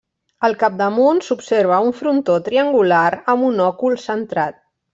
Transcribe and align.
Al 0.47 0.53
capdamunt 0.61 1.19
s'observa 1.25 1.81
un 1.89 1.93
frontó 1.99 2.39
triangular 2.49 3.05
amb 3.35 3.49
un 3.53 3.65
òcul 3.69 3.99
centrat. 4.09 4.63